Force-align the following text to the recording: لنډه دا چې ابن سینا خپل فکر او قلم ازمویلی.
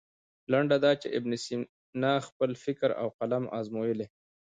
لنډه 0.51 0.77
دا 0.85 0.91
چې 1.01 1.07
ابن 1.17 1.31
سینا 1.43 2.13
خپل 2.27 2.49
فکر 2.63 2.89
او 3.01 3.07
قلم 3.19 3.43
ازمویلی. 3.59 4.07